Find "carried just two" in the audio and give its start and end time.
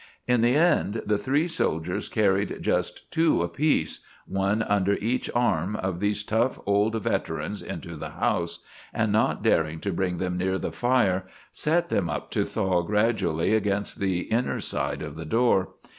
2.09-3.43